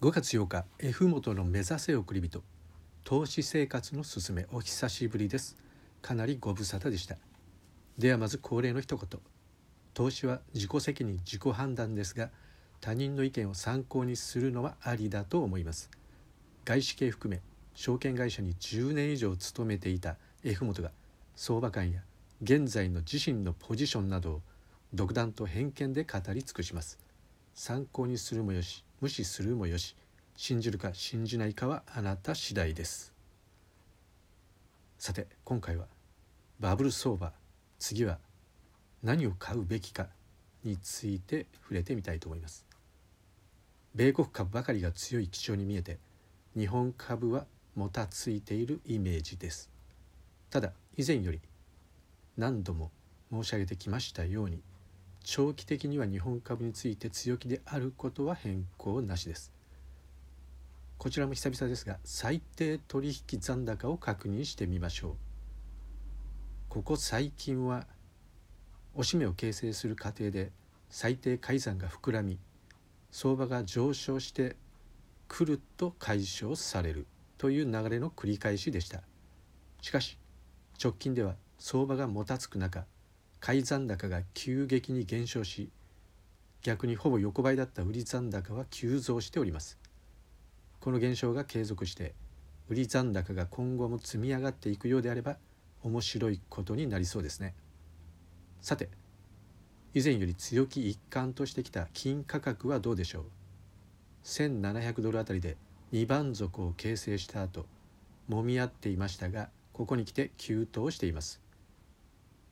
[0.00, 2.44] 5月8日 F 元の目指せ送り人。
[3.02, 4.46] 投資生活のすすめ。
[4.52, 5.56] お久しぶりです。
[6.00, 7.16] かなりご無沙汰でした。
[7.98, 9.20] ではまず恒例の一言。
[9.94, 12.30] 投資は自己責任自己判断ですが
[12.80, 15.90] 他人の意見を参考にするのはありだと思います。
[16.64, 17.40] 外資系含め
[17.74, 20.92] 証券会社に10年以上勤めていた F 元が
[21.34, 22.02] 相場感や
[22.40, 24.42] 現在の自身のポジションなどを
[24.94, 27.00] 独断と偏見で語り尽くします。
[27.52, 29.94] 参考にするもよし無視するもよし。
[30.36, 33.12] 信じるか信じないかはあなた次第です。
[34.98, 35.86] さて今回は
[36.60, 37.32] バブル相場。
[37.78, 38.18] 次は
[39.02, 40.06] 何を買うべきか
[40.64, 42.66] について触れてみたいと思います。
[43.94, 45.98] 米国株ばかりが強い基調に見えて
[46.56, 49.70] 日本株はもたついているイメージです。
[50.50, 51.40] ただ以前より
[52.36, 52.90] 何度も
[53.32, 54.60] 申し上げてきましたように
[55.30, 59.52] 長期的には日本株について強気であることは変更なしです。
[60.96, 65.12] こちらも久々ですが最低取引残高を確認してみましょう。
[66.70, 67.86] ここ最近は
[68.94, 70.50] おしめを形成する過程で
[70.88, 72.38] 最低改ざんが膨らみ
[73.10, 74.56] 相場が上昇して
[75.28, 79.02] くると解消されるという流れの繰り返しでした。
[79.82, 80.16] しかし
[80.82, 82.86] 直近では相場がもたつく中
[83.40, 85.70] 買い残高が急激に減少し
[86.62, 89.78] 逆にほぼ横ばいだった売り残高は急増しております。
[90.80, 92.14] この現象が継続して
[92.68, 95.38] 売り残高が今後も積み上がっていくようであれば
[95.82, 97.54] 面白いことになりそうですね。
[98.60, 98.88] さて
[99.94, 103.24] 以前より強気一貫としてきた金価格はどうでしょう
[104.24, 105.56] ？1700ドルあたりで
[105.92, 107.66] 2番底を形成した後
[108.28, 111.40] 揉み合っていましたがここに来て急騰しています。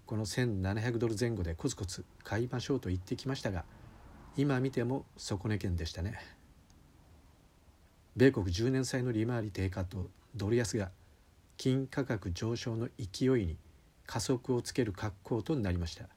[0.06, 3.64] この1700ドル前後でコツコツ買いましょうと言ってきましたが
[4.36, 6.18] 今見ても底値圏でしたね。
[8.14, 10.90] 米国10年債の利回り低下とドル安が
[11.56, 13.56] 金価格上昇の勢いに
[14.06, 16.08] 加速をつける格好となりました。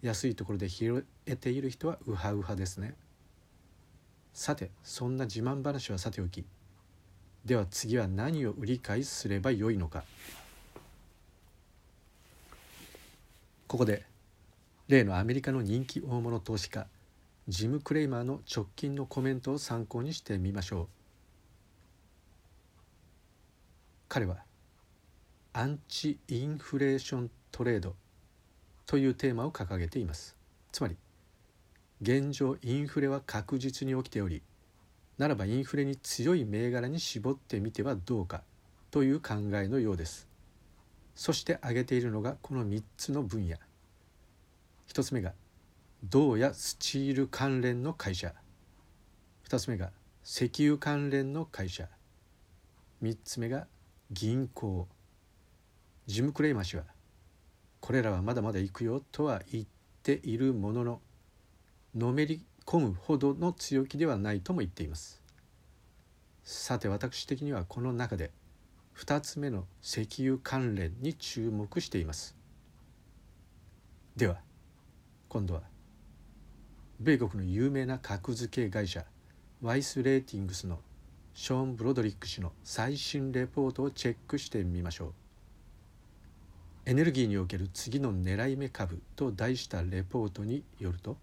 [0.00, 2.94] 安いところで拾えている人はウハウハですね。
[4.32, 6.44] さてそんな自慢話はさておき
[7.44, 10.04] では次は何を売り買いすればよいのか。
[13.72, 14.04] ここで
[14.86, 16.86] 例のアメリカの人気大物投資家
[17.48, 20.86] ジム・クレイマーの直近のコメントを参考にしてみましょう。
[24.10, 24.44] 彼は
[25.54, 27.94] アンチインフレーショントレード
[28.84, 30.36] というテーマを掲げています。
[30.70, 30.98] つまり
[32.02, 34.42] 現状インフレは確実に起きており
[35.16, 38.42] ならばインフレに強い銘柄に絞ってみてはどうか
[38.90, 40.30] という考えのようです。
[41.14, 43.56] そして挙げているのがこの3つの分野。
[44.88, 45.32] 1つ目が
[46.04, 48.34] 銅やスチール関連の会社。
[49.48, 49.90] 2つ目が
[50.24, 51.88] 石油関連の会社。
[53.02, 53.66] 3つ目が
[54.10, 54.88] 銀行。
[56.06, 56.84] ジム・クレイマ氏は
[57.80, 59.64] これらはまだまだ行くよとは言っ
[60.02, 61.00] ているものの
[61.94, 65.20] のめり込むほどの強気ではないとも言っています。
[66.44, 68.30] さて私的にはこの中で
[68.96, 72.36] 2つ目の石油関連に注目しています。
[74.16, 74.36] では
[75.28, 75.62] 今度は
[77.00, 79.04] 米国の有名な格付け会社
[79.62, 80.78] ワイス・レーティングスの
[81.34, 85.12] ショーン・ブロドリック氏の最新レポートをチェックしてみましょう。
[86.84, 91.16] エネルギーにおける次の狙い目株と題したレポートによると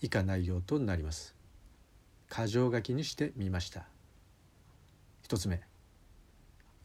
[0.00, 1.36] 以下内容となります。
[2.28, 3.84] 箇条書きにしてみました。
[5.22, 5.71] 一つ目。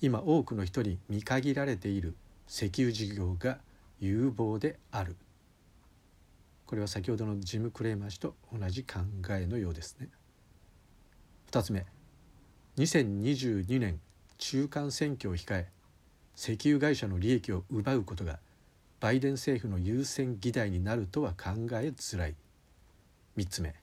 [0.01, 2.15] 今多くの人に見限られている
[2.47, 3.57] 石油事業が
[3.99, 5.15] 有望である。
[6.65, 8.99] これは先ほどのジム・クレーマー氏と同じ考
[9.31, 10.09] えのようですね。
[11.51, 11.85] 2つ目。
[12.77, 13.99] 2022年
[14.37, 15.67] 中間選挙を控え
[16.35, 18.37] 石油会社の利益を奪うことが
[18.99, 22.35] バイデン政府の優先議題になるとは考えづらい。
[23.35, 23.73] 3つ目。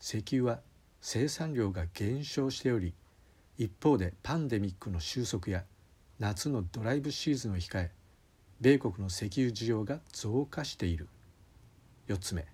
[0.00, 0.60] 石油は
[1.02, 2.94] 生産量が減少しており
[3.60, 5.64] 一方でパンデミックの収束や
[6.18, 7.90] 夏のドライブシーズンを控え
[8.58, 11.08] 米国の石油需要が増加している。
[12.08, 12.46] 4つ目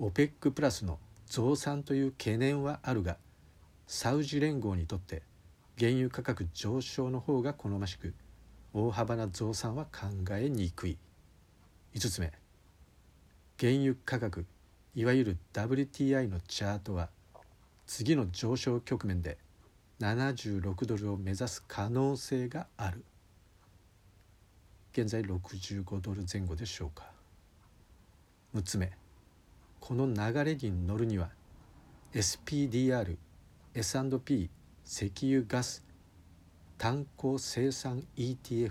[0.00, 3.18] OPEC プラスの増産という懸念はあるが
[3.86, 5.20] サウジ連合にとって
[5.78, 8.14] 原油価格上昇の方が好ましく
[8.72, 10.96] 大幅な増産は考えにくい。
[11.94, 12.32] 5つ目
[13.60, 14.46] 原油価格
[14.94, 17.10] いわゆる WTI のチャートは
[17.86, 19.36] 次の上昇局面で
[20.00, 23.02] 76ドルを目指す可能性がある。
[24.92, 27.10] 現在65ドル前後でしょうか。
[28.54, 28.92] 6つ目。
[29.80, 31.30] この流れに乗るには
[32.12, 33.16] SPDR
[33.74, 34.50] S&P
[34.84, 35.84] 石油ガス
[36.76, 38.70] 炭鉱生産 ETF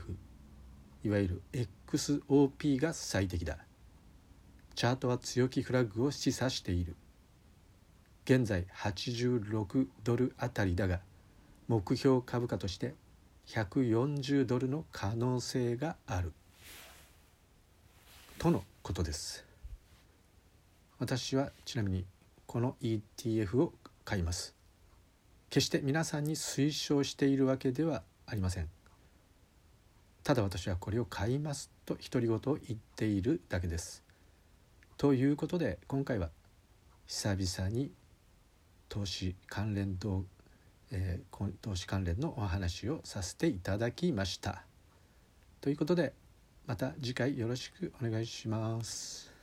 [1.04, 1.42] いわゆる
[1.88, 3.58] XOP が最適だ。
[4.76, 6.96] チャートは強気フラッグを示唆している。
[8.26, 11.00] 現在86ドルあたりだが
[11.68, 12.94] 目標株価として
[13.48, 16.34] 140ドルの可能性がある。
[18.38, 19.46] とのことです。
[21.00, 22.06] 私はちなみに
[22.46, 23.74] この ETF を
[24.04, 24.56] 買います。
[25.50, 28.70] 決して皆さんに推奨しているわけではありません。
[30.24, 34.04] ただ私はこれを買いますと独り言を言っているだけです。
[34.98, 36.30] ということで今回は
[37.08, 37.92] 久々に
[38.90, 40.26] 投資関連動、
[40.92, 44.64] えー、投資関連のお話をさせていただきました
[45.62, 46.14] ということで
[46.68, 49.35] また次回よろしくお願いします。